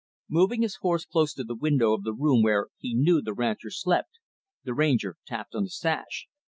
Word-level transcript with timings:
Moving 0.27 0.63
his 0.63 0.77
horse 0.77 1.05
close 1.05 1.31
to 1.35 1.43
the 1.43 1.53
window 1.53 1.93
of 1.93 2.01
the 2.01 2.11
room 2.15 2.41
where 2.41 2.69
he 2.79 2.95
knew 2.95 3.21
the 3.21 3.35
rancher 3.35 3.69
slept, 3.69 4.17
the 4.63 4.73
Ranger 4.73 5.17
tapped 5.27 5.53
on 5.53 5.65
the 5.65 5.69
sash. 5.69 6.25